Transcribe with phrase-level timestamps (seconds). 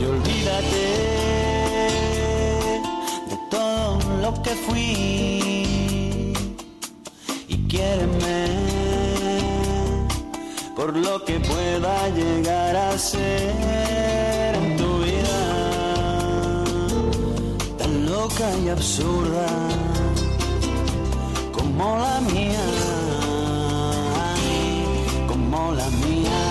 [0.00, 0.86] y olvídate
[3.30, 5.96] de todo lo que fui
[7.48, 8.46] y quiéreme
[10.76, 15.40] por lo que pueda llegar a ser en tu vida
[17.78, 19.46] tan loca y absurda
[21.52, 22.66] como la mía,
[25.26, 26.47] como la mía.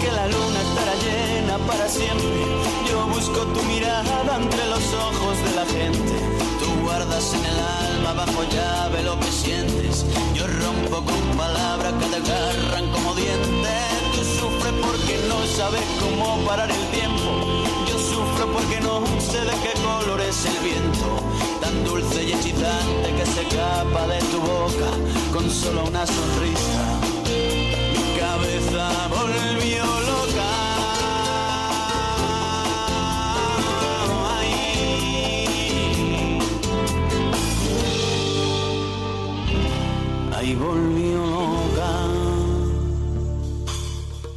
[0.00, 2.44] Que la luna estará llena para siempre.
[2.88, 6.14] Yo busco tu mirada entre los ojos de la gente.
[6.60, 10.04] Tú guardas en el alma bajo llave lo que sientes.
[10.34, 13.84] Yo rompo con palabras que te agarran como dientes.
[14.14, 17.28] Tú sufres porque no sabes cómo parar el tiempo.
[17.88, 21.06] Yo sufro porque no sé de qué color es el viento.
[21.60, 24.90] Tan dulce y hechizante que se escapa de tu boca
[25.32, 26.93] con solo una sonrisa.
[28.84, 30.50] Mi cabeza volvió loca.
[34.36, 34.50] Ay.
[40.34, 41.98] Ahí volvió loca.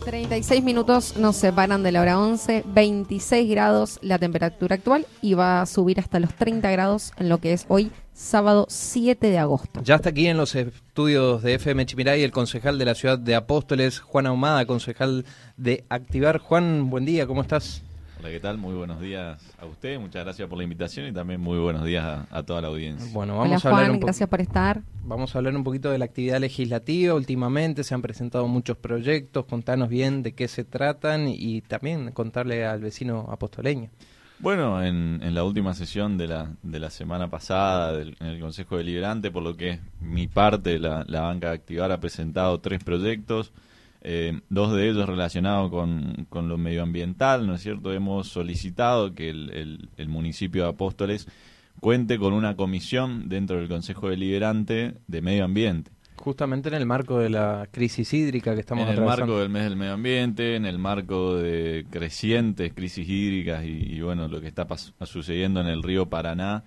[0.05, 5.61] 36 minutos nos separan de la hora 11, 26 grados la temperatura actual y va
[5.61, 9.79] a subir hasta los 30 grados en lo que es hoy sábado 7 de agosto.
[9.83, 13.35] Ya está aquí en los estudios de FM Chimiray el concejal de la ciudad de
[13.35, 15.23] Apóstoles, Juan Ahumada, concejal
[15.55, 16.39] de Activar.
[16.39, 17.83] Juan, buen día, ¿cómo estás?
[18.19, 18.57] Hola, ¿qué tal?
[18.57, 22.03] Muy buenos días a usted, muchas gracias por la invitación y también muy buenos días
[22.03, 23.07] a, a toda la audiencia.
[23.13, 24.81] Bueno, Hola vamos a hablar Juan, un gracias por estar.
[25.03, 27.13] Vamos a hablar un poquito de la actividad legislativa.
[27.13, 29.45] Últimamente se han presentado muchos proyectos.
[29.45, 33.91] Contanos bien de qué se tratan y también contarle al vecino apostoleño.
[34.39, 38.39] Bueno, en, en la última sesión de la, de la semana pasada del, en el
[38.39, 42.59] Consejo Deliberante, por lo que es mi parte, la, la banca de Activar ha presentado
[42.59, 43.51] tres proyectos,
[44.01, 47.91] eh, dos de ellos relacionados con, con lo medioambiental, ¿no es cierto?
[47.91, 51.27] Hemos solicitado que el, el- el municipio de Apóstoles
[51.79, 55.91] cuente con una comisión dentro del Consejo Deliberante de Medio Ambiente.
[56.19, 59.63] Justamente en el marco de la crisis hídrica que estamos en el marco del mes
[59.63, 64.47] del medio ambiente, en el marco de crecientes crisis hídricas y, y, bueno, lo que
[64.47, 64.67] está
[65.05, 66.63] sucediendo en el río Paraná,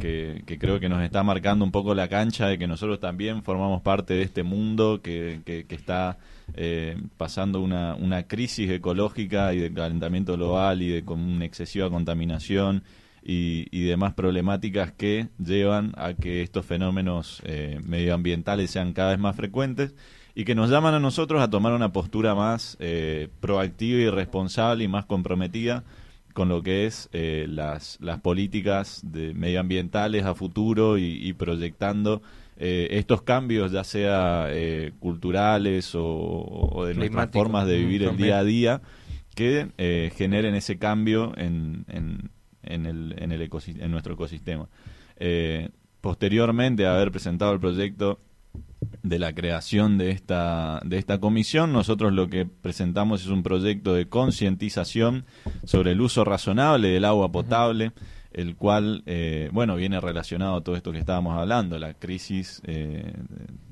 [0.00, 3.42] que, que creo que nos está marcando un poco la cancha de que nosotros también
[3.42, 6.18] formamos parte de este mundo que, que- que está
[6.54, 11.88] eh, pasando una, una crisis ecológica y de calentamiento global y de con una excesiva
[11.90, 12.82] contaminación
[13.24, 19.18] y, y demás problemáticas que llevan a que estos fenómenos eh, medioambientales sean cada vez
[19.18, 19.94] más frecuentes
[20.34, 24.84] y que nos llaman a nosotros a tomar una postura más eh, proactiva y responsable
[24.84, 25.84] y más comprometida
[26.34, 32.22] con lo que es eh, las, las políticas de medioambientales a futuro y, y proyectando
[32.56, 38.16] eh, estos cambios, ya sea eh, culturales o, o de nuestras formas de vivir el
[38.16, 38.80] día a día,
[39.34, 42.30] que eh, generen ese cambio en, en,
[42.66, 44.68] en, el, en, el ecosi- en nuestro ecosistema.
[45.16, 45.68] Eh,
[46.00, 48.18] posteriormente a haber presentado el proyecto
[49.02, 53.94] de la creación de esta, de esta comisión, nosotros lo que presentamos es un proyecto
[53.94, 55.24] de concientización
[55.64, 57.92] sobre el uso razonable del agua potable,
[58.32, 63.12] el cual, eh, bueno, viene relacionado a todo esto que estábamos hablando, la crisis eh,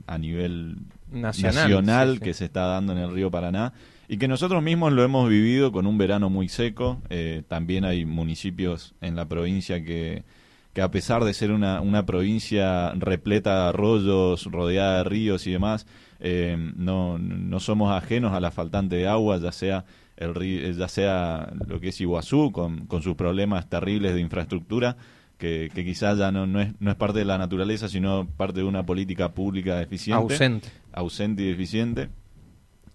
[0.06, 0.76] a nivel
[1.10, 2.24] Nacional, nacional, sí, sí.
[2.24, 3.72] que se está dando en el río Paraná
[4.08, 7.00] y que nosotros mismos lo hemos vivido con un verano muy seco.
[7.10, 10.24] Eh, también hay municipios en la provincia que,
[10.72, 15.52] que a pesar de ser una, una provincia repleta de arroyos, rodeada de ríos y
[15.52, 15.86] demás,
[16.20, 19.84] eh, no, no somos ajenos a la faltante de agua, ya sea
[20.16, 24.96] el río, ya sea lo que es Iguazú, con, con sus problemas terribles de infraestructura,
[25.38, 28.60] que, que quizás ya no, no, es, no es parte de la naturaleza, sino parte
[28.60, 30.68] de una política pública deficiente Ausente.
[30.92, 32.08] ausente y deficiente.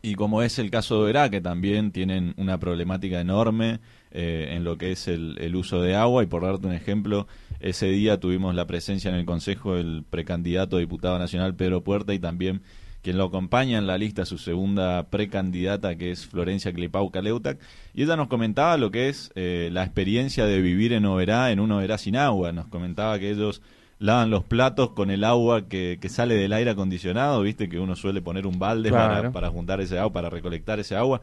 [0.01, 3.79] Y como es el caso de Verá, que también tienen una problemática enorme
[4.11, 6.23] eh, en lo que es el, el uso de agua.
[6.23, 7.27] Y por darte un ejemplo,
[7.59, 12.19] ese día tuvimos la presencia en el Consejo del precandidato diputado nacional Pedro Puerta y
[12.19, 12.61] también
[13.01, 17.57] quien lo acompaña en la lista, su segunda precandidata, que es Florencia Clipau Caleutac.
[17.93, 21.59] Y ella nos comentaba lo que es eh, la experiencia de vivir en Oberá, en
[21.59, 22.51] un Oberá sin agua.
[22.51, 23.61] Nos comentaba que ellos
[23.99, 27.95] lavan los platos con el agua que, que sale del aire acondicionado, viste que uno
[27.95, 31.21] suele poner un balde para, juntar ese agua, para recolectar ese agua.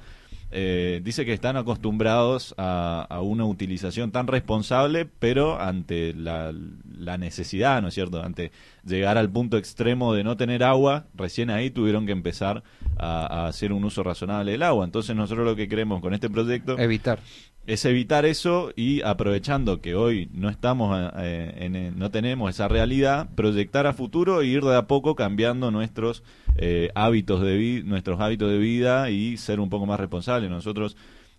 [0.57, 6.53] Eh, dice que están acostumbrados a, a una utilización tan responsable, pero ante la,
[6.97, 8.23] la necesidad, ¿no es cierto?
[8.23, 8.53] Ante
[8.85, 12.63] llegar al punto extremo de no tener agua, recién ahí tuvieron que empezar
[12.99, 14.85] a, a hacer un uso razonable del agua.
[14.85, 17.19] Entonces nosotros lo que queremos con este proyecto Evitar.
[17.67, 23.29] Es evitar eso y aprovechando que hoy no estamos eh, en- no tenemos esa realidad
[23.35, 26.23] proyectar a futuro e ir de a poco cambiando nuestros
[26.57, 30.97] eh, hábitos de nuestros hábitos de vida y ser un poco más responsables nosotros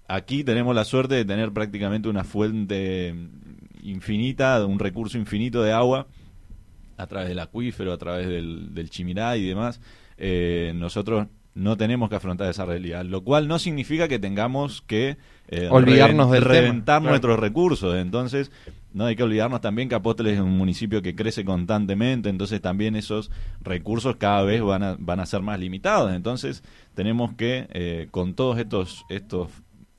[0.08, 3.14] aquí tenemos la suerte de tener prácticamente una fuente
[3.84, 6.08] infinita un recurso infinito de agua
[6.98, 9.82] a través del acuífero, a través del, del Chimirá y demás,
[10.18, 15.18] eh, nosotros no tenemos que afrontar esa realidad, lo cual no significa que tengamos que
[15.48, 17.12] eh, Olvidarnos tema, reventar claro.
[17.12, 17.96] nuestros recursos.
[17.96, 18.52] Entonces,
[18.94, 22.96] no hay que olvidarnos también que Apóstoles es un municipio que crece constantemente, entonces también
[22.96, 23.30] esos
[23.62, 26.14] recursos cada vez van a, van a ser más limitados.
[26.14, 26.64] Entonces,
[26.94, 29.50] tenemos que, eh, con todos estos, estos,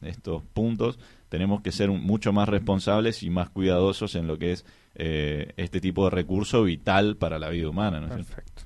[0.00, 0.98] estos puntos,
[1.28, 4.64] tenemos que ser mucho más responsables y más cuidadosos en lo que es
[4.94, 8.00] eh, este tipo de recurso vital para la vida humana.
[8.00, 8.08] ¿no?
[8.08, 8.62] Perfecto.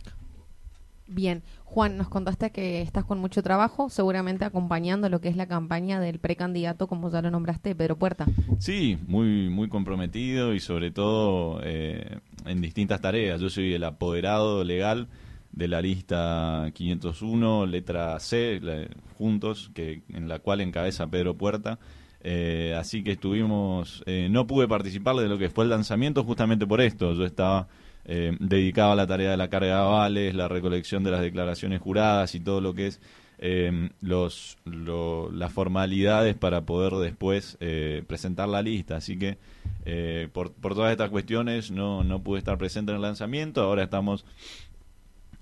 [1.13, 5.47] Bien, Juan, nos contaste que estás con mucho trabajo, seguramente acompañando lo que es la
[5.47, 8.27] campaña del precandidato, como ya lo nombraste, Pedro Puerta.
[8.61, 13.41] Sí, muy, muy comprometido y sobre todo eh, en distintas tareas.
[13.41, 15.09] Yo soy el apoderado legal
[15.51, 18.87] de la lista 501, letra C, la-
[19.19, 21.81] juntos, que en la cual encabeza Pedro Puerta.
[22.23, 26.69] Eh, así que estuvimos, eh, no pude participar de lo que fue el lanzamiento justamente
[26.69, 27.15] por esto.
[27.15, 27.67] Yo estaba
[28.05, 31.81] eh, dedicado a la tarea de la carga de avales, la recolección de las declaraciones
[31.81, 33.01] juradas y todo lo que es
[33.43, 38.97] eh, los, lo- las formalidades para poder después eh, presentar la lista.
[38.97, 39.39] Así que
[39.87, 43.63] eh, por, todas estas cuestiones no, no pude estar presente en el lanzamiento.
[43.63, 44.25] Ahora estamos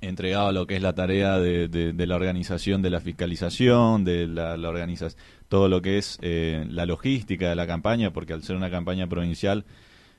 [0.00, 4.56] entregados a lo que es la tarea de, la organización de la fiscalización, de la,
[4.56, 5.16] la organiza-
[5.48, 9.08] todo lo que es eh, la logística de la campaña, porque al ser una campaña
[9.08, 9.64] provincial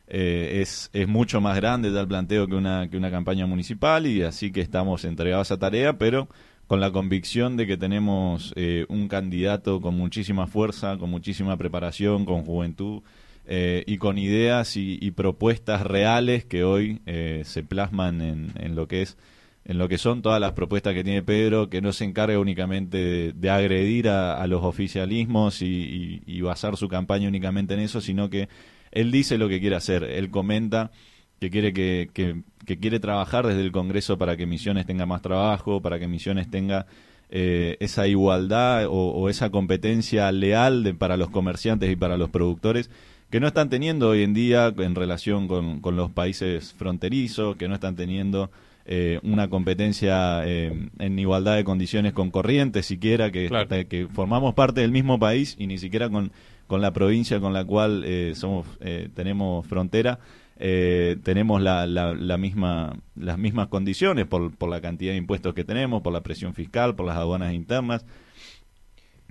[0.10, 4.08] eh, es, es mucho más grande ya el planteo que una, que una campaña municipal
[4.08, 6.28] y así que estamos entregados a esa tarea, pero
[6.70, 12.26] con la convicción de que tenemos eh, un candidato con muchísima fuerza, con muchísima preparación,
[12.26, 13.02] con juventud
[13.48, 18.88] eh, y con ideas y, propuestas reales que hoy eh, se plasman en, en lo
[18.88, 19.18] que es
[19.66, 23.34] en lo que son todas las propuestas que tiene Pedro, que no se encarga únicamente
[23.34, 28.48] de, agredir a, a los oficialismos y basar su campaña únicamente en eso, sino que
[28.92, 30.92] él dice lo que quiere hacer, él comenta
[31.40, 35.22] que quiere que, que- que quiere trabajar desde el Congreso para que Misiones tenga más
[35.24, 36.86] trabajo, para que Misiones tenga
[37.32, 42.90] eh, esa igualdad o, esa competencia leal de- para los comerciantes y para los productores
[43.32, 47.68] que no están teniendo hoy en día en relación con, con los países fronterizos, que
[47.68, 48.50] no están teniendo
[48.92, 53.70] eh, una competencia eh, en igualdad de condiciones con Corrientes siquiera, que, Claro.
[53.88, 56.32] que formamos parte del mismo país y ni siquiera con,
[56.66, 60.18] con la provincia con la cual eh, somos eh, tenemos frontera.
[60.58, 65.54] eh, tenemos la, la, la misma, las mismas condiciones por, por la cantidad de impuestos
[65.54, 68.04] que tenemos, por la presión fiscal, por las aduanas internas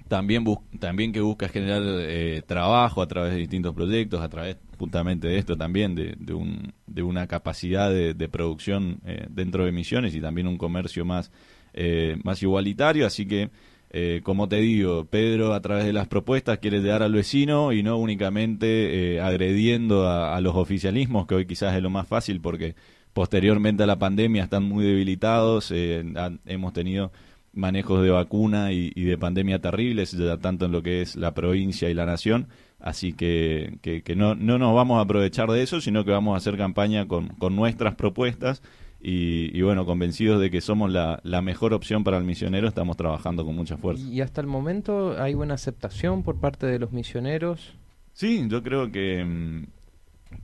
[0.09, 4.57] también bus- también que busca generar eh, trabajo a través de distintos proyectos, a través
[4.79, 9.65] justamente de esto también, de, de, un, de una capacidad de, de producción eh, dentro
[9.65, 11.31] de Misiones y también un comercio más,
[11.75, 13.07] eh, más igualitario.
[13.07, 13.51] Así que,
[13.91, 17.83] eh, como te digo, Pedro a través de las propuestas quiere llegar al vecino y
[17.83, 22.41] no únicamente eh, agrediendo a, a los oficialismos, que hoy quizás es lo más fácil
[22.41, 22.75] porque
[23.13, 27.11] posteriormente a la pandemia están muy debilitados, eh, han- hemos tenido
[27.59, 31.35] manejos de vacuna y, y de pandemia terribles, ya tanto en lo que es la
[31.35, 32.49] provincia y la nación.
[32.81, 36.35] Así que, que, que no, no nos vamos a aprovechar de eso, sino que vamos
[36.35, 38.63] a hacer campaña con, con nuestras propuestas
[39.01, 42.97] y, y bueno, convencidos de que somos la, la mejor opción para el misionero, estamos
[42.97, 44.05] trabajando con mucha fuerza.
[44.09, 47.75] Y hasta el momento hay buena aceptación por parte de los misioneros.
[48.13, 49.67] Sí, yo creo que, mm,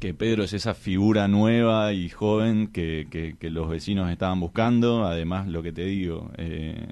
[0.01, 5.05] que Pedro es esa figura nueva y joven que, que, que los vecinos estaban buscando.
[5.05, 6.89] Además, lo que te digo, eh,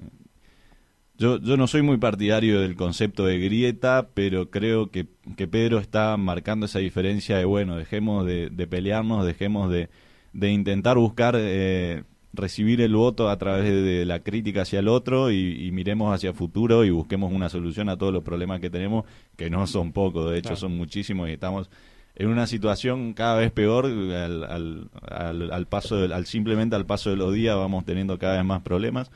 [1.17, 5.07] yo, yo no soy muy partidario del concepto de grieta, pero creo que,
[5.37, 9.89] que Pedro está marcando esa diferencia de, bueno, dejemos de, de pelearnos, dejemos de,
[10.33, 15.31] de intentar buscar eh, recibir el voto a través de, la crítica hacia el otro
[15.31, 18.71] y, y miremos hacia el futuro y busquemos una solución a todos los problemas que
[18.71, 19.05] tenemos,
[19.37, 20.57] que no son pocos, de hecho Claro.
[20.61, 21.69] son muchísimos y estamos
[22.15, 26.85] en una situación cada vez peor al, al, al, al paso del- al simplemente al
[26.85, 29.11] paso de los días vamos teniendo cada vez más problemas.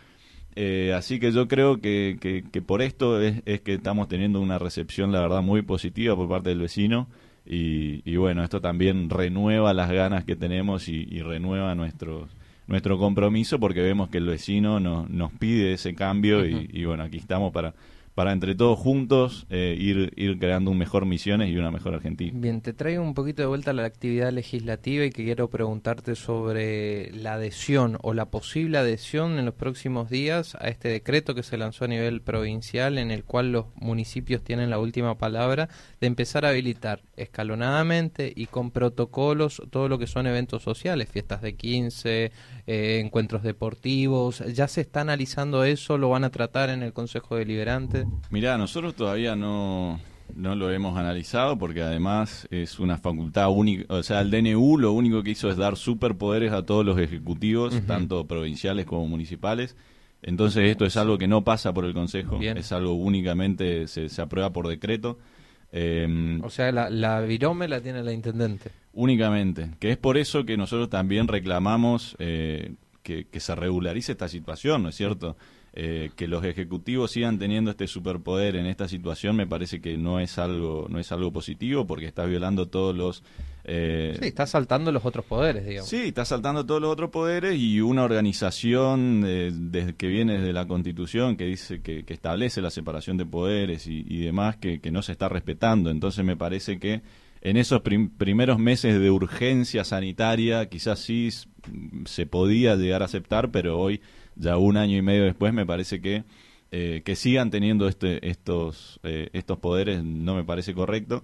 [0.55, 4.41] Eh, así que yo creo que, que, que por esto es, es que estamos teniendo
[4.41, 7.07] una recepción la verdad muy positiva por parte del vecino.
[7.45, 12.27] Y, y bueno esto también renueva las ganas que tenemos y, y renueva nuestro
[12.67, 17.03] nuestro compromiso porque vemos que el vecino nos, nos pide ese cambio y, y bueno
[17.03, 17.73] aquí estamos para
[18.17, 22.31] para entre todos juntos eh, ir, creando un mejor Misiones y una mejor Argentina.
[22.33, 27.11] Bien, te traigo un poquito de vuelta a la actividad legislativa y quiero preguntarte sobre
[27.11, 31.57] la adhesión o la posible adhesión en los próximos días a este decreto que se
[31.57, 35.69] lanzó a nivel provincial en el cual los municipios tienen la última palabra
[36.01, 41.43] de empezar a habilitar escalonadamente y con protocolos todo lo que son eventos sociales, fiestas
[41.43, 42.31] de 15,
[42.65, 44.39] eh, encuentros deportivos.
[44.55, 45.99] ¿Ya se está analizando eso?
[45.99, 48.06] ¿Lo van a tratar en el Consejo Deliberante?
[48.29, 49.99] Mirá, nosotros todavía no,
[50.35, 54.91] no lo hemos analizado porque además es una facultad única, o sea, el DNU lo
[54.91, 59.75] único que hizo es dar superpoderes a todos los ejecutivos, tanto provinciales como municipales.
[60.21, 64.21] Entonces esto es algo que no pasa por el Consejo, es algo únicamente se, se
[64.21, 65.17] aprueba por decreto.
[65.71, 68.71] Em, o sea, la, la, virome la tiene la intendente.
[68.93, 72.73] Únicamente, que es por eso que nosotros también reclamamos eh,
[73.03, 75.35] que, que, se regularice esta situación, ¿no es cierto?
[75.79, 80.19] Eh, que los ejecutivos sigan teniendo este superpoder en esta situación me parece que no
[80.19, 83.23] es algo no es algo positivo porque está violando todos los
[83.63, 85.87] eh, sí está saltando los otros poderes digamos.
[85.87, 90.65] Sí está saltando todos los otros poderes y una organización desde que viene desde la
[90.65, 95.29] constitución que dice que, establece la separación de poderes y, demás que, no se está
[95.29, 95.91] respetando.
[95.91, 97.03] Entonces me parece que
[97.41, 101.29] en esos primeros meses de urgencia sanitaria quizás sí
[102.05, 104.01] se podía llegar a aceptar pero hoy
[104.37, 106.23] ya un año y medio después, me parece que
[106.69, 111.23] eh, que sigan teniendo este, estos, eh, estos poderes no me parece correcto.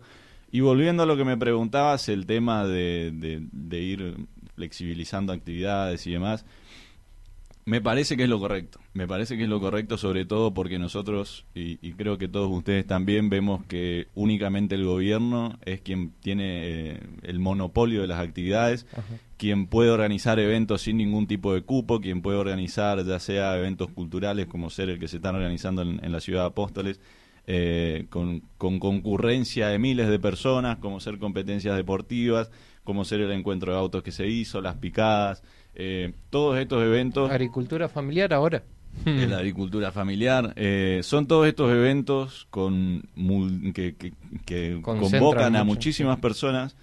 [0.51, 3.11] Y volviendo a lo que me preguntabas, el tema de,
[3.51, 4.15] de ir
[4.55, 6.45] flexibilizando actividades y demás,
[7.65, 8.79] me parece que es lo correcto.
[8.93, 12.85] Me parece que es lo correcto sobre todo porque nosotros, y, creo que todos ustedes
[12.85, 18.85] también, vemos que únicamente el gobierno es quien tiene eh, el monopolio de las actividades,
[19.37, 23.89] quien puede organizar eventos sin ningún tipo de cupo, quien puede organizar ya sea eventos
[23.91, 26.99] culturales como ser el que se están organizando en, la ciudad de Apóstoles,
[27.47, 32.51] eh, con, con concurrencia de miles de personas, como ser competencias deportivas,
[32.83, 35.43] como ser el encuentro de autos que se hizo, las picadas.
[35.75, 37.31] Eh, todos estos eventos...
[37.31, 38.63] Agricultura familiar ahora.
[39.05, 40.53] la agricultura familiar.
[40.55, 43.03] Eh, son todos estos eventos con
[43.73, 43.95] que,
[44.45, 46.75] que, convocan a muchísimas personas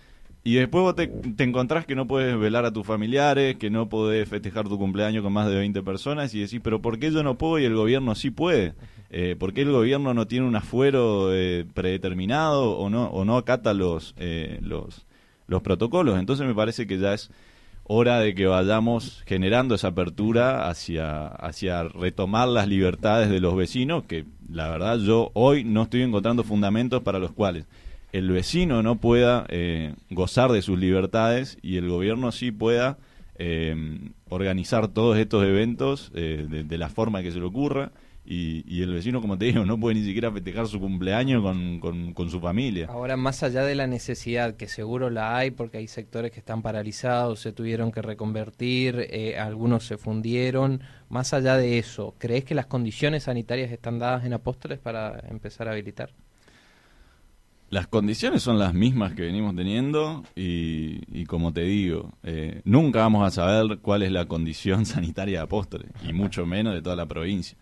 [0.42, 3.88] y después vos te, te, encontrás que no puedes velar a tus familiares, que no
[3.88, 7.22] podés festejar tu cumpleaños con más de 20 personas y decís, pero ¿por qué yo
[7.22, 8.74] no puedo y el gobierno sí puede?
[9.10, 13.36] Eh, ¿Por qué el gobierno no tiene un afuero eh, predeterminado o no, o no
[13.36, 14.14] acata los,
[14.62, 15.06] los,
[15.46, 16.18] los protocolos?
[16.18, 17.30] Entonces me parece que ya es
[17.84, 24.04] hora de que vayamos generando esa apertura hacia, hacia retomar las libertades de los vecinos,
[24.04, 27.66] que la verdad yo hoy no estoy encontrando fundamentos para los cuales
[28.12, 32.98] el vecino no pueda eh, gozar de sus libertades y el gobierno sí pueda
[33.36, 33.74] eh,
[34.28, 37.92] organizar todos estos eventos eh, de, la forma que se le ocurra
[38.32, 42.40] y, el vecino, como te digo, no puede ni siquiera festejar su cumpleaños con, su
[42.40, 42.86] familia.
[42.88, 46.62] Ahora, más allá de la necesidad, que seguro la hay, porque hay sectores que están
[46.62, 52.54] paralizados, se tuvieron que reconvertir, eh, algunos se fundieron, más allá de eso, ¿crees que
[52.54, 56.10] las condiciones sanitarias están dadas en Apóstoles para empezar a habilitar?
[57.68, 63.26] Las condiciones son las mismas que venimos teniendo y, como te digo, eh, nunca vamos
[63.26, 67.06] a saber cuál es la condición sanitaria de Apóstoles, y mucho menos de toda la
[67.06, 67.58] provincia.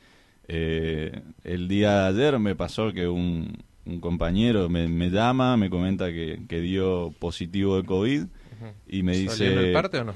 [0.49, 3.59] Eh, el día de ayer me pasó que un,
[4.01, 8.25] compañero me, llama, me comenta que, dio positivo de COVID
[8.89, 9.53] y me dice...
[9.53, 10.15] ¿En el parte o no?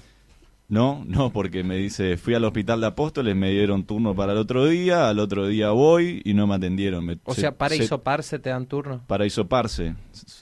[0.72, 4.38] No, no, porque me dice, fui al hospital de Apóstoles, me dieron turno para el
[4.38, 7.20] otro día, al otro día voy y no me atendieron.
[7.24, 9.02] o sea, para isoparse te dan turno.
[9.06, 9.96] Para isoparse.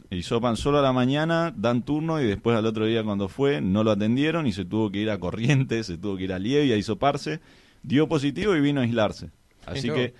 [0.09, 3.83] Isopan solo a la mañana, dan turno y después al otro día cuando fue no
[3.83, 6.71] lo atendieron y se tuvo que ir a Corrientes, se tuvo que ir a Lievi
[6.71, 7.41] a isoparse.
[7.83, 9.31] Dio positivo y vino a aislarse.
[9.67, 10.15] Así que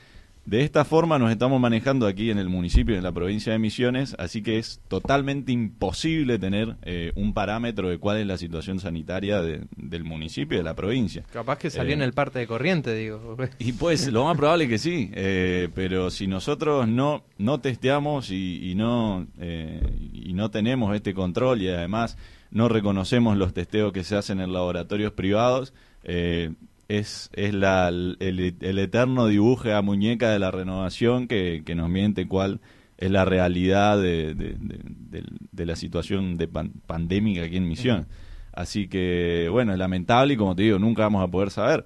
[0.47, 4.17] de esta forma nos estamos manejando aquí en el municipio, en la provincia de Misiones,
[4.19, 9.43] así que es totalmente imposible tener eh, un parámetro de cuál es la situación sanitaria
[9.43, 11.25] del municipio, de la provincia.
[11.33, 13.37] Capaz que salió en eh, el parte de corriente, digo.
[13.59, 18.71] Y pues lo más probable que sí, eh, pero si nosotros no, no testeamos y,
[18.71, 19.27] y no,
[20.13, 22.17] y no tenemos este control y además
[22.51, 25.75] no reconocemos los testeos que se hacen en laboratorios privados,
[26.91, 32.61] es, es la, el, eterno dibujo a muñeca de la renovación que, nos miente cuál
[32.99, 38.09] es la realidad de, de, la situación de pandémica aquí en Misión.
[38.53, 41.85] Así que, bueno, es lamentable y como te digo, nunca vamos a poder saber.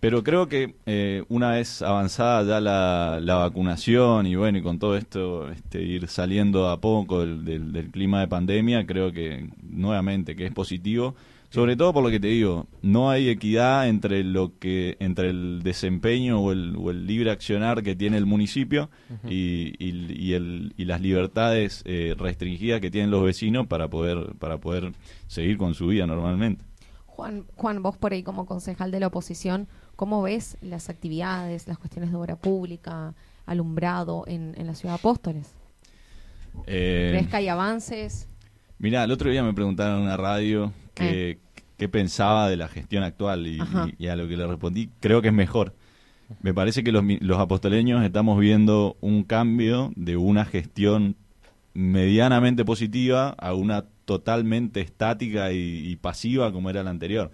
[0.00, 4.78] Pero creo que eh, una vez avanzada ya la, la, vacunación y bueno, y con
[4.78, 10.36] todo esto este, ir saliendo a poco del, del, clima de pandemia, creo que nuevamente
[10.36, 11.16] que es positivo
[11.50, 15.62] Sobre todo por lo que te digo, no hay equidad entre lo que entre el
[15.62, 18.90] desempeño o el, o el libre accionar que tiene el municipio
[19.28, 24.58] y, y, el, y, las libertades eh, restringidas que tienen los vecinos para poder para
[24.58, 24.92] poder
[25.28, 26.64] seguir con su vida normalmente.
[27.06, 31.78] Juan, Juan, vos por ahí como concejal de la oposición, ¿cómo ves las actividades, las
[31.78, 33.14] cuestiones de obra pública,
[33.46, 35.54] alumbrado en, en la ciudad de Apóstoles?
[36.66, 38.28] Eh, ¿Crees que hay avances?
[38.78, 41.38] Mira, el otro día me preguntaron en una radio eh.
[41.78, 45.34] qué pensaba de la gestión actual y, a lo que le respondí, creo que es
[45.34, 45.74] mejor.
[46.42, 51.16] Me parece que los, los apostoleños estamos viendo un cambio de una gestión
[51.72, 57.30] medianamente positiva a una totalmente estática y, pasiva como era la anterior.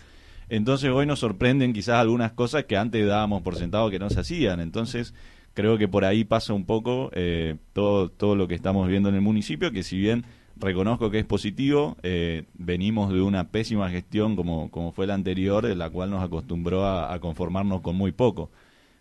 [0.49, 4.21] Entonces hoy nos sorprenden quizás algunas cosas que antes dábamos por sentado que no se
[4.21, 4.61] hacían.
[4.61, 5.15] Entonces
[5.55, 9.15] creo que por ahí pasa un poco eh, todo, todo lo que estamos viendo en
[9.15, 10.25] el municipio, que si bien
[10.63, 15.67] reconozco que es positivo, eh, venimos de una pésima gestión como, como fue la anterior,
[15.67, 18.51] en la cual nos acostumbró a, conformarnos con muy poco.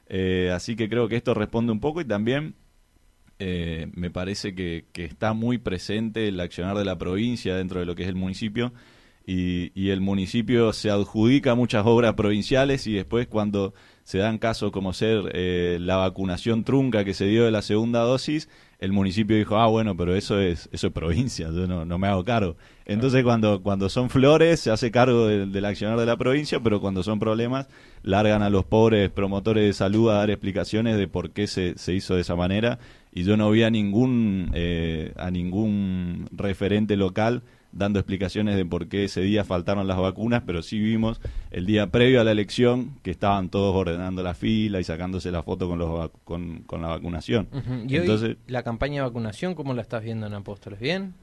[0.07, 2.55] Eh, así que creo que esto responde un poco y también
[3.95, 8.03] me parece que, está muy presente el accionar de la provincia dentro de lo que
[8.03, 8.71] es el municipio
[9.25, 13.73] y, el municipio se adjudica muchas obras provinciales y después cuando
[14.03, 18.01] se dan casos como ser eh, la vacunación trunca que se dio de la segunda
[18.01, 21.97] dosis, el municipio dijo, ah, bueno, pero eso es eso es provincia, yo no, no
[21.99, 22.57] me hago cargo.
[22.85, 27.03] Entonces, cuando, cuando son flores, se hace cargo del accionar de la provincia, pero cuando
[27.03, 27.67] son problemas,
[28.01, 31.93] largan a los pobres promotores de salud a dar explicaciones de por qué se, se
[31.93, 32.79] hizo de esa manera.
[33.13, 38.87] Y yo no vi a ningún, eh, a ningún referente local dando explicaciones de por
[38.87, 42.99] qué ese día faltaron las vacunas, pero sí vimos el día previo a la elección
[43.01, 47.47] que estaban todos ordenando la fila y sacándose la foto con, los, con, la vacunación.
[47.87, 50.79] ¿Y Entonces, la campaña de vacunación cómo la estás viendo en Apóstoles?
[50.79, 51.13] ¿Bien?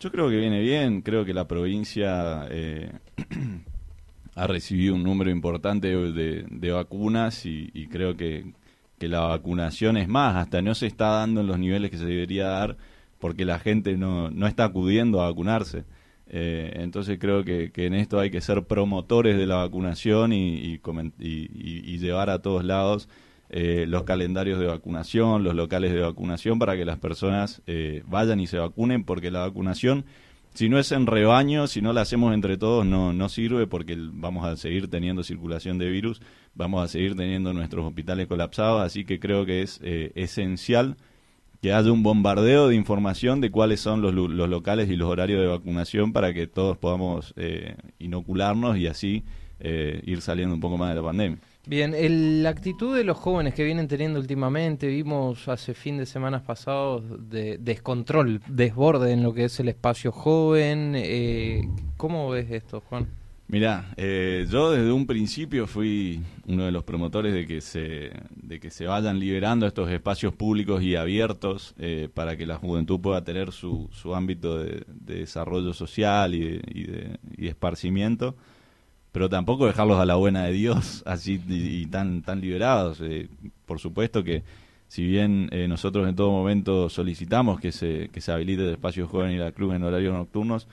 [0.00, 2.92] Yo creo que viene bien, creo que la provincia eh,
[4.34, 8.52] ha recibido un número importante de, vacunas y, y creo que,
[8.98, 12.04] que la vacunación es más, hasta no se está dando en los niveles que se
[12.04, 12.76] debería dar
[13.18, 15.84] porque la gente no, no está acudiendo a vacunarse.
[16.30, 20.78] Eh, entonces creo que, que, en esto hay que ser promotores de la vacunación y,
[21.18, 23.08] y, llevar a todos lados
[23.48, 28.40] eh, los calendarios de vacunación, los locales de vacunación para que las personas eh, vayan
[28.40, 30.04] y se vacunen, porque la vacunación,
[30.52, 33.96] si no es en rebaño, si no la hacemos entre todos, no, no sirve porque
[33.98, 36.20] vamos a seguir teniendo circulación de virus,
[36.54, 40.98] vamos a seguir teniendo nuestros hospitales colapsados, así que creo que es esencial
[41.60, 45.40] que haya un bombardeo de información de cuáles son los, los locales y los horarios
[45.40, 49.24] de vacunación para que todos podamos eh, inocularnos y así
[49.60, 51.38] eh, ir saliendo un poco más de la pandemia.
[51.66, 56.06] Bien, el, la actitud de los jóvenes que vienen teniendo últimamente, vimos hace fin de
[56.06, 60.94] semanas pasados de descontrol, desborde en lo que es el espacio joven.
[60.96, 63.08] Eh, ¿Cómo ves esto, Juan?
[63.50, 68.60] Mirá, eh, yo desde un principio fui uno de los promotores de que se, de
[68.60, 73.24] que se vayan liberando estos espacios públicos y abiertos eh, para que la juventud pueda
[73.24, 78.36] tener su, su ámbito de, desarrollo social y de, y de, y esparcimiento,
[79.12, 83.00] pero tampoco dejarlos a la buena de Dios así y, tan, tan liberados.
[83.00, 83.30] Eh,
[83.64, 84.42] por supuesto que
[84.88, 89.32] si bien nosotros en todo momento solicitamos que se, que se habilite el espacio joven
[89.32, 90.68] y la club en horarios nocturnos,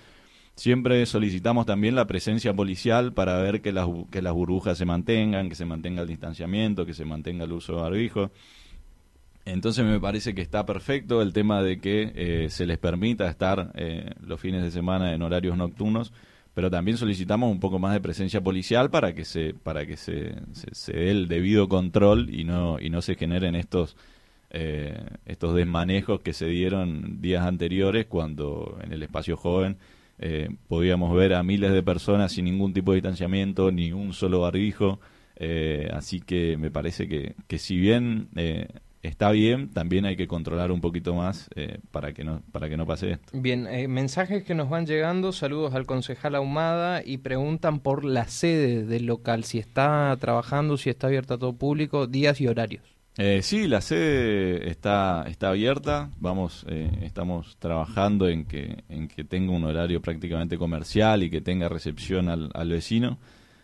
[0.56, 5.50] Siempre solicitamos también la presencia policial para ver que las, que las burbujas se mantengan,
[5.50, 8.32] que se mantenga el distanciamiento, que se mantenga el uso de barbijo.
[9.44, 13.72] Entonces me parece que está perfecto el tema de que eh, se les permita estar
[13.76, 16.14] eh, los fines de semana en horarios nocturnos,
[16.54, 20.36] pero también solicitamos un poco más de presencia policial para que se para que se,
[20.54, 23.98] se, dé el debido control y no y no se generen estos
[24.50, 29.78] eh, estos desmanejos que se dieron días anteriores cuando en el espacio joven
[30.20, 34.42] eh, podíamos ver a miles de personas sin ningún tipo de distanciamiento, ni un solo
[34.42, 35.00] barbijo.
[35.38, 38.68] Eh, así que me parece que, que si bien eh,
[39.02, 41.50] está bien, también hay que controlar un poquito más
[41.92, 43.32] para, que no, para que no pase esto.
[43.34, 48.86] Bien, mensajes que nos van llegando, saludos al concejal Ahumada y preguntan por la sede
[48.86, 52.95] del local, si está trabajando, si está abierta a todo público, días y horarios.
[53.18, 56.10] Eh, sí, la sede está, está abierta.
[56.20, 61.40] Vamos, eh, estamos trabajando en que, en que tenga un horario prácticamente comercial y que
[61.40, 63.18] tenga recepción al, al vecino.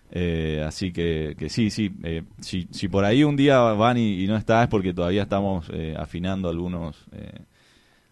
[0.10, 1.92] Eh, así que, que, sí, sí.
[2.04, 5.70] Eh, si, si por ahí un día van y, no está es porque todavía estamos
[5.98, 7.06] afinando algunos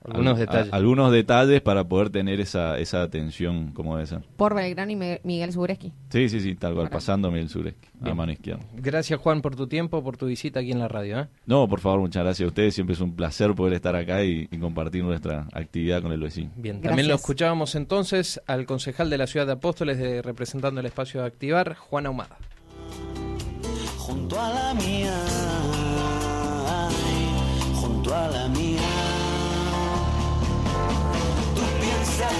[0.03, 0.73] algunos detalles.
[0.73, 4.21] algunos detalles para poder tener esa, esa atención como esa.
[4.37, 5.91] Por Belgrano y Miguel Sureski.
[6.09, 8.63] Sí, sí, sí, tal cual, pasando Miguel Sureski, a mano izquierda.
[8.75, 11.19] Gracias Juan por tu tiempo, por tu visita aquí en la radio.
[11.19, 11.27] ¿eh?
[11.45, 14.47] No, por favor, muchas gracias a ustedes, siempre es un placer poder estar acá y,
[14.59, 16.51] compartir nuestra actividad con el vecino.
[16.55, 20.85] Bien, también lo escuchábamos entonces al concejal de la ciudad de Apóstoles, de, representando el
[20.85, 22.37] espacio de Activar, Juan Ahumada.
[23.97, 25.13] Junto a la mía,
[27.73, 28.98] junto a la mía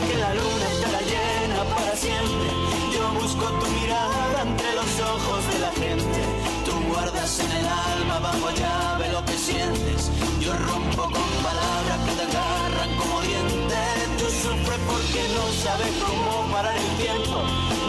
[0.07, 2.49] que la luna estará llena para siempre.
[2.93, 6.19] Yo busco tu mirada entre los ojos de la gente.
[6.65, 10.11] Tú guardas en el alma bajo llave lo que sientes.
[10.39, 13.97] Yo rompo con palabras que te agarran como dientes.
[14.19, 17.37] Tú sufres porque no sabes cómo parar el tiempo.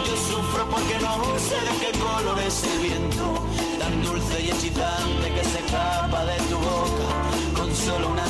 [0.07, 3.25] Yo sufro porque no sé de qué color es el viento.
[3.79, 7.07] Tan dulce y excitante que se escapa de tu boca.
[7.55, 8.25] Con solo una